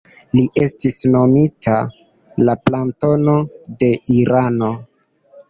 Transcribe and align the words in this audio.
Li 0.37 0.43
estis 0.61 0.95
nomita 1.15 1.75
«la 2.47 2.57
Platono 2.71 3.37
de 3.85 3.93
Irano». 4.19 4.73